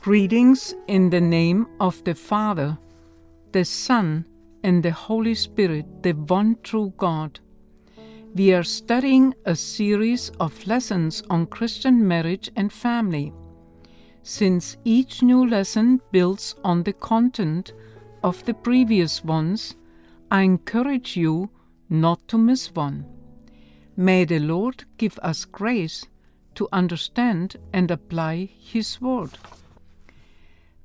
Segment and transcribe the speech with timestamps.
[0.00, 2.78] Greetings in the name of the Father,
[3.50, 4.24] the Son,
[4.62, 7.40] and the Holy Spirit, the one true God.
[8.32, 13.32] We are studying a series of lessons on Christian marriage and family.
[14.22, 17.72] Since each new lesson builds on the content
[18.22, 19.74] of the previous ones,
[20.30, 21.50] I encourage you
[21.90, 23.04] not to miss one.
[23.96, 26.06] May the Lord give us grace
[26.54, 29.36] to understand and apply His Word.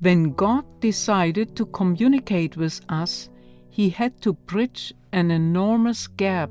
[0.00, 3.30] When God decided to communicate with us,
[3.68, 6.50] He had to bridge an enormous gap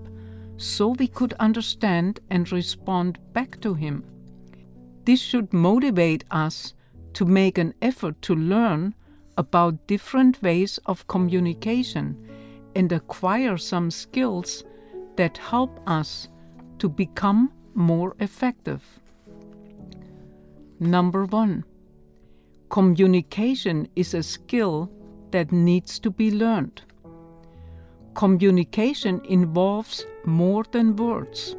[0.58, 4.04] so we could understand and respond back to Him.
[5.06, 6.74] This should motivate us
[7.14, 8.94] to make an effort to learn
[9.38, 12.18] about different ways of communication
[12.76, 14.66] and acquire some skills
[15.16, 16.28] that help us
[16.80, 18.84] to become more effective.
[20.80, 21.64] Number one,
[22.70, 24.92] communication is a skill
[25.32, 26.82] that needs to be learned.
[28.14, 31.56] Communication involves more than words.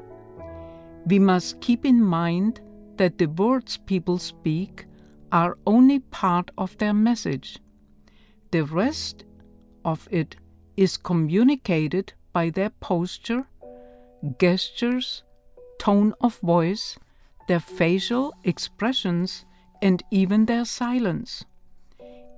[1.06, 2.61] We must keep in mind
[2.97, 4.87] that the words people speak
[5.31, 7.59] are only part of their message.
[8.50, 9.25] The rest
[9.84, 10.37] of it
[10.77, 13.47] is communicated by their posture,
[14.39, 15.22] gestures,
[15.78, 16.98] tone of voice,
[17.47, 19.45] their facial expressions,
[19.83, 21.45] and even their silence.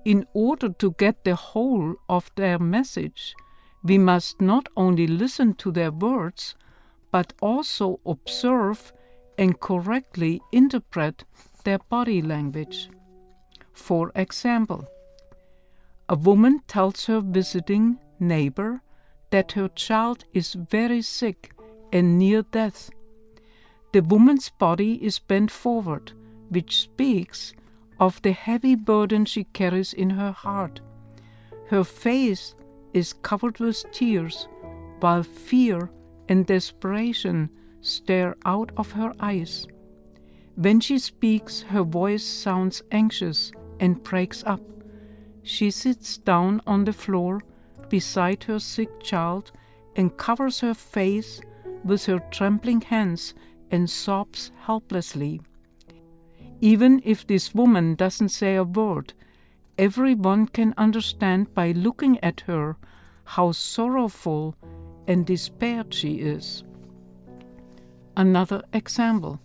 [0.05, 3.35] In order to get the whole of their message,
[3.83, 6.55] we must not only listen to their words,
[7.11, 8.93] but also observe
[9.37, 11.25] and correctly interpret
[11.65, 12.91] their body language.
[13.73, 14.87] For example,
[16.09, 18.83] a woman tells her visiting neighbor
[19.31, 21.53] that her child is very sick
[21.93, 22.91] and near death.
[23.93, 26.13] The woman's body is bent forward,
[26.51, 27.55] which speaks
[27.99, 30.81] of the heavy burden she carries in her heart.
[31.69, 32.55] Her face
[32.93, 34.49] is covered with tears,
[35.01, 35.91] while fear
[36.29, 37.51] and desperation
[37.81, 39.67] stare out of her eyes.
[40.57, 44.61] When she speaks, her voice sounds anxious and breaks up.
[45.43, 47.41] She sits down on the floor
[47.89, 49.53] beside her sick child
[49.97, 51.41] and covers her face
[51.85, 53.35] with her trembling hands
[53.71, 55.41] and sobs helplessly.
[56.61, 59.15] Even if this woman doesn't say a word,
[59.79, 62.77] everyone can understand by looking at her
[63.25, 64.55] how sorrowful
[65.07, 66.63] and despaired she is.
[68.17, 69.41] Another example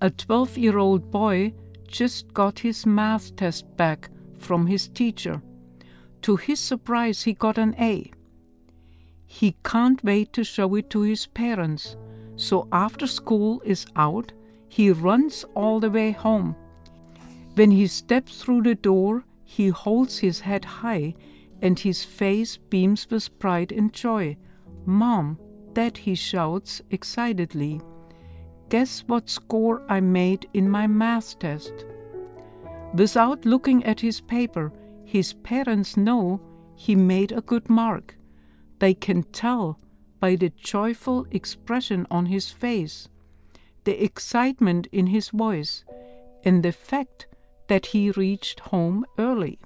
[0.00, 1.54] a 12 year old boy
[1.88, 5.40] just got his math test back from his teacher.
[6.22, 8.10] To his surprise, he got an A.
[9.26, 11.96] He can't wait to show it to his parents,
[12.36, 14.32] so after school is out,
[14.74, 16.56] he runs all the way home.
[17.54, 21.14] When he steps through the door, he holds his head high
[21.62, 24.36] and his face beams with pride and joy.
[24.84, 25.38] Mom,
[25.74, 27.80] Dad, he shouts excitedly.
[28.68, 31.86] Guess what score I made in my math test?
[32.94, 34.72] Without looking at his paper,
[35.04, 36.40] his parents know
[36.74, 38.16] he made a good mark.
[38.80, 39.78] They can tell
[40.18, 43.08] by the joyful expression on his face,
[43.84, 45.84] the excitement in his voice,
[46.44, 47.26] and the fact
[47.68, 49.58] that he reached home early.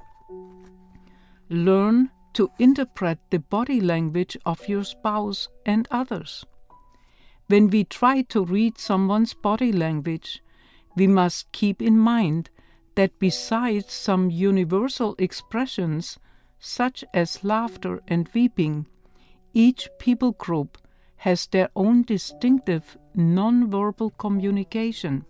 [1.49, 6.45] Learn to interpret the body language of your spouse and others.
[7.49, 10.43] When we try to read someone's body language,
[10.95, 12.50] we must keep in mind
[12.95, 16.19] that besides some universal expressions,
[16.59, 18.87] such as laughter and weeping,
[19.55, 20.77] each people group
[21.19, 25.25] has their own distinctive nonverbal communication.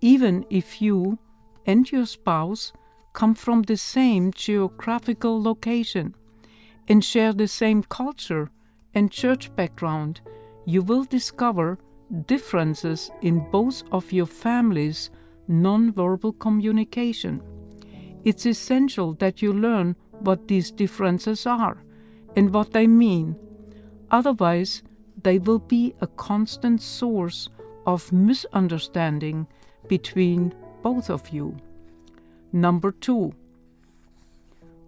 [0.00, 1.18] Even if you
[1.66, 2.72] and your spouse
[3.12, 6.14] come from the same geographical location
[6.88, 8.50] and share the same culture
[8.94, 10.20] and church background,
[10.64, 11.78] you will discover
[12.26, 15.10] differences in both of your families'
[15.48, 17.42] nonverbal communication.
[18.24, 21.82] It's essential that you learn what these differences are
[22.36, 23.36] and what they mean.
[24.10, 24.82] Otherwise,
[25.22, 27.48] they will be a constant source
[27.86, 29.46] of misunderstanding
[29.88, 31.56] between both of you.
[32.52, 33.32] Number two,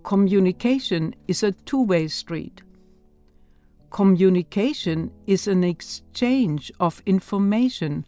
[0.03, 2.63] communication is a two way street.
[3.91, 8.07] Communication is an exchange of information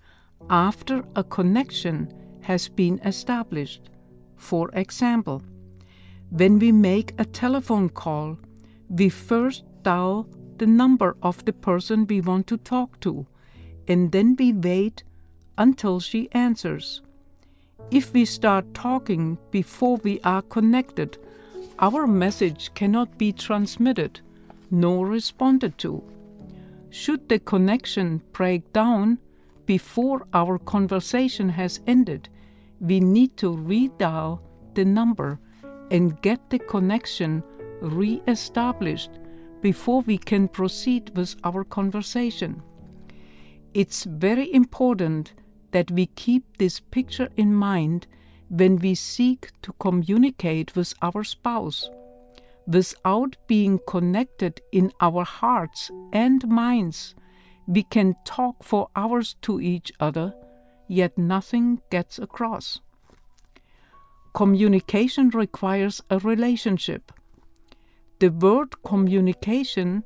[0.49, 3.91] after a connection has been established.
[4.37, 5.43] For example,
[6.31, 8.39] when we make a telephone call,
[8.89, 10.29] we first dial
[10.63, 13.27] the number of the person we want to talk to,
[13.89, 15.03] and then we wait
[15.59, 17.03] until she answers.
[17.91, 21.19] If we start talking before we are connected,
[21.81, 24.21] our message cannot be transmitted
[24.71, 26.01] nor responded to.
[26.91, 29.19] Should the connection break down
[29.67, 32.29] before our conversation has ended,
[32.79, 34.39] we need to redial
[34.75, 35.41] the number
[35.91, 37.43] and get the connection
[37.81, 39.11] re established
[39.63, 42.63] before we can proceed with our conversation.
[43.73, 45.33] It's very important
[45.71, 48.07] that we keep this picture in mind
[48.49, 51.89] when we seek to communicate with our spouse.
[52.67, 57.15] Without being connected in our hearts and minds,
[57.67, 60.35] we can talk for hours to each other,
[60.89, 62.81] yet nothing gets across.
[64.35, 67.13] Communication requires a relationship.
[68.23, 70.05] The word communication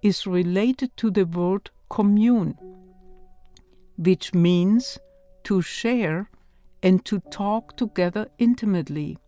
[0.00, 2.56] is related to the word commune,
[3.96, 4.96] which means
[5.42, 6.30] to share
[6.84, 9.18] and to talk together intimately.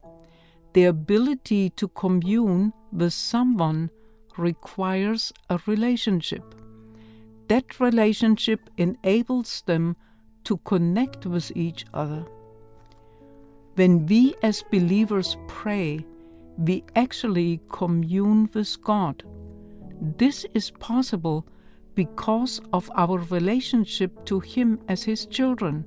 [0.75, 3.91] The ability to commune with someone
[4.37, 6.55] requires a relationship.
[7.49, 9.97] That relationship enables them
[10.44, 12.25] to connect with each other.
[13.75, 16.06] When we as believers pray,
[16.61, 19.23] we actually commune with God.
[20.19, 21.47] This is possible
[21.95, 25.87] because of our relationship to Him as His children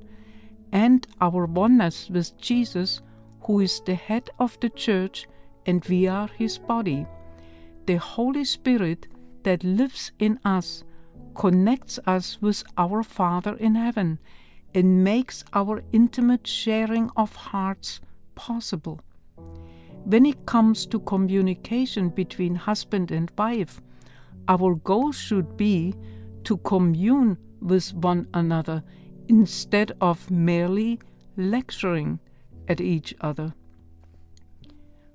[0.71, 3.01] and our oneness with Jesus,
[3.43, 5.27] who is the head of the church
[5.67, 7.05] and we are His body.
[7.85, 9.05] The Holy Spirit
[9.43, 10.83] that lives in us
[11.35, 14.17] connects us with our Father in heaven
[14.73, 18.01] and makes our intimate sharing of hearts
[18.33, 19.01] possible.
[20.05, 23.81] When it comes to communication between husband and wife,
[24.47, 25.93] our goal should be
[26.43, 28.83] to commune with one another
[29.29, 30.99] instead of merely
[31.37, 32.19] lecturing
[32.67, 33.53] at each other.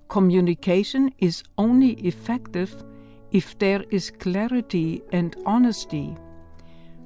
[0.09, 2.83] Communication is only effective
[3.31, 6.17] if there is clarity and honesty.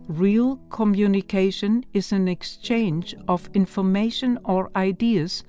[0.07, 5.43] Real communication is an exchange of information or ideas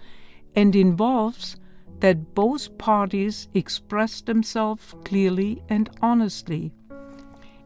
[0.55, 1.57] and involves
[1.99, 6.73] that both parties express themselves clearly and honestly.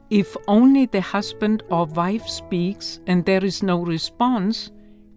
[0.09, 4.71] If only the husband or wife speaks and there is no response,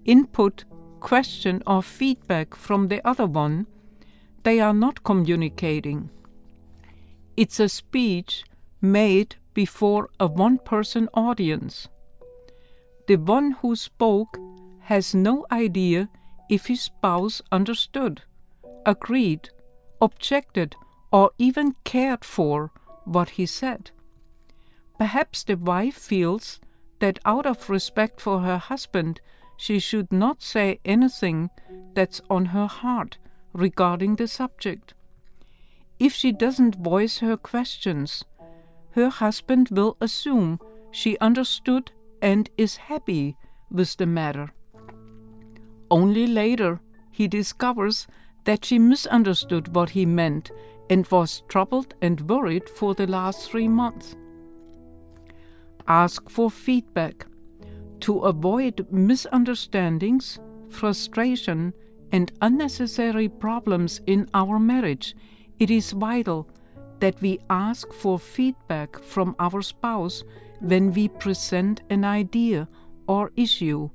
[0.05, 0.65] input,
[0.99, 3.67] question, or feedback from the other one,
[4.43, 6.11] they are not communicating.
[7.37, 8.45] It's a speech
[8.81, 11.89] made before a one person audience.
[13.07, 14.39] The one who spoke
[14.81, 16.09] has no idea
[16.49, 18.23] if his spouse understood,
[18.87, 19.51] agreed,
[20.01, 20.77] objected,
[21.13, 22.71] or even cared for
[23.05, 23.91] what he said.
[24.99, 26.61] Perhaps the wife feels
[27.01, 29.21] that out of respect for her husband,
[29.57, 31.51] she should not say anything
[31.95, 33.19] that's on her heart
[33.53, 34.95] regarding the subject.
[35.99, 38.25] If she doesn't voice her questions,
[38.93, 40.61] her husband will assume
[40.91, 41.91] she understood
[42.23, 43.37] and is happy
[43.71, 44.53] with the matter.
[45.91, 46.81] Only later
[47.11, 48.07] he discovers
[48.45, 50.51] that she misunderstood what he meant
[50.89, 54.17] and was troubled and worried for the last three months.
[55.87, 57.27] Ask for feedback.
[58.01, 60.39] To avoid misunderstandings,
[60.69, 61.75] frustration,
[62.13, 65.15] and unnecessary problems in our marriage,
[65.59, 66.49] it is vital
[67.01, 70.25] that we ask for feedback from our spouse
[70.61, 72.69] when we present an idea
[73.07, 73.91] or issue,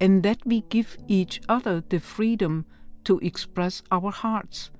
[0.00, 2.64] and that we give each other the freedom
[3.04, 4.70] to express our hearts.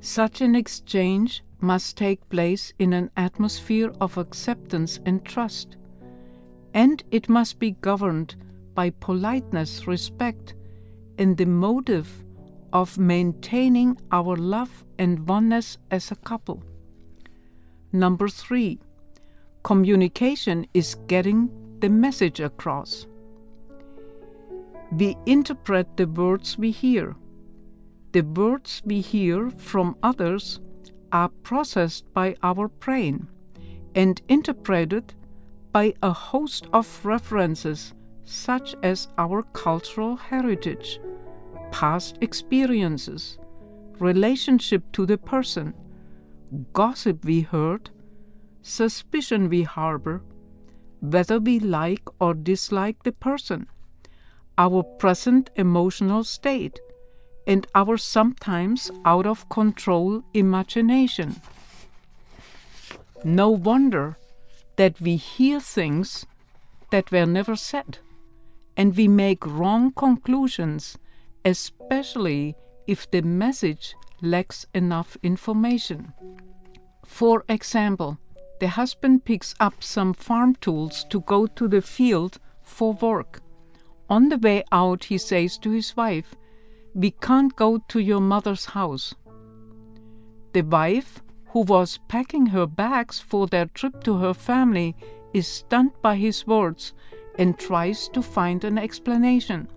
[0.00, 5.76] Such an exchange must take place in an atmosphere of acceptance and trust,
[6.74, 8.36] and it must be governed
[8.74, 10.54] by politeness, respect,
[11.18, 12.24] and the motive
[12.72, 16.62] of maintaining our love and oneness as a couple.
[17.92, 18.78] Number three,
[19.62, 21.48] communication is getting
[21.80, 23.06] the message across.
[24.92, 27.16] We interpret the words we hear.
[28.12, 30.60] The words we hear from others
[31.12, 33.28] are processed by our brain
[33.94, 35.14] and interpreted
[35.72, 41.00] by a host of references such as our cultural heritage,
[41.70, 43.38] past experiences,
[43.98, 45.74] relationship to the person,
[46.72, 47.90] gossip we heard,
[48.62, 50.22] suspicion we harbor,
[51.00, 53.66] whether we like or dislike the person,
[54.58, 56.80] our present emotional state,
[57.46, 61.40] and our sometimes out of control imagination.
[63.24, 64.18] No wonder
[64.76, 66.26] that we hear things
[66.90, 67.98] that were never said,
[68.76, 70.98] and we make wrong conclusions
[71.46, 72.56] especially
[72.88, 76.12] if the message lacks enough information.
[77.04, 78.18] For example,
[78.58, 83.40] the husband picks up some farm tools to go to the field for work.
[84.08, 86.36] On the way out, he says to his wife,
[86.94, 89.14] We can't go to your mother's house.
[90.52, 94.94] The wife, who was packing her bags for their trip to her family,
[95.34, 96.92] is stunned by his words
[97.38, 99.68] and tries to find an explanation.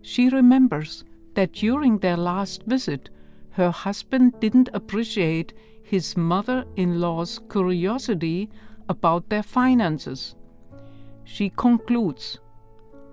[0.00, 1.04] She remembers
[1.34, 3.10] that during their last visit,
[3.50, 5.52] her husband didn't appreciate
[5.82, 8.48] his mother in law's curiosity
[8.88, 10.36] about their finances.
[11.24, 12.38] She concludes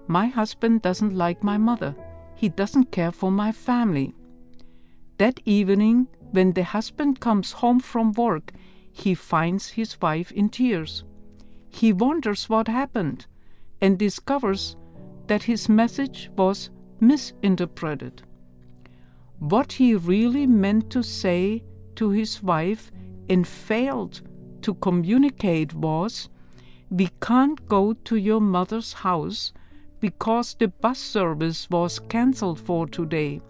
[0.07, 1.95] My husband doesn't like my mother.
[2.35, 4.15] He doesn't care for my family.
[5.17, 8.53] That evening, when the husband comes home from work,
[8.91, 11.03] he finds his wife in tears.
[11.69, 13.25] He wonders what happened
[13.81, 14.77] and discovers
[15.27, 18.23] that his message was misinterpreted.
[19.39, 21.63] What he really meant to say
[21.95, 22.91] to his wife
[23.29, 24.21] and failed
[24.61, 26.29] to communicate was
[26.89, 29.51] We can't go to your mother's house
[29.99, 33.41] because the bus service was cancelled for today.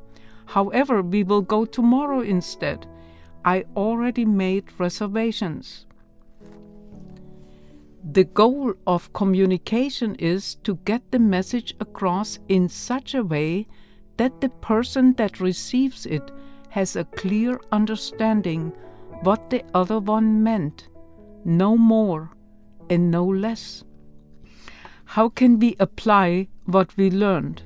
[0.45, 2.87] However, we will go tomorrow instead.
[3.43, 5.85] I already made reservations.
[8.09, 13.67] The goal of communication is to get the message across in such a way
[14.15, 16.31] that the person that receives it
[16.69, 18.71] has a clear understanding
[19.23, 20.87] what the other one meant,
[21.43, 22.29] no more
[22.89, 23.83] and no less.
[25.07, 27.63] How can we apply what we learned?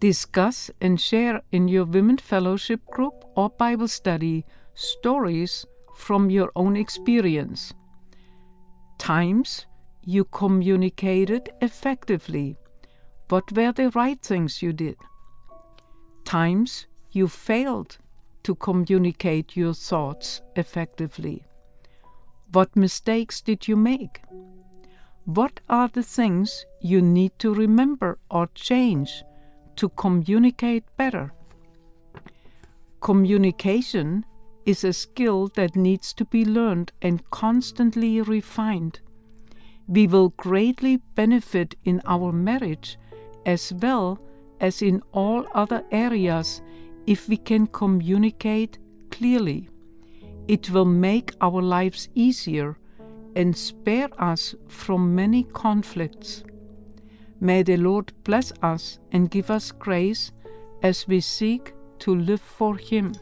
[0.00, 6.76] Discuss and share in your Women Fellowship group or Bible study stories from your own
[6.76, 7.72] experience
[9.00, 9.64] times
[10.04, 12.56] you communicated effectively.
[13.30, 14.96] What were the right things you did?
[16.24, 17.96] Times you failed
[18.42, 21.44] to communicate your thoughts effectively.
[22.52, 24.20] What mistakes did you make?
[25.26, 29.22] What are the things you need to remember or change
[29.76, 31.32] to communicate better?
[33.00, 34.24] Communication
[34.64, 39.00] is a skill that needs to be learned and constantly refined.
[39.86, 42.98] We will greatly benefit in our marriage
[43.44, 44.20] as well
[44.60, 46.62] as in all other areas
[47.06, 48.78] if we can communicate
[49.10, 49.68] clearly.
[50.48, 52.76] It will make our lives easier
[53.36, 56.44] and spare us from many conflicts.
[57.40, 60.32] May the Lord bless us and give us grace
[60.82, 63.14] as we seek to live for Him.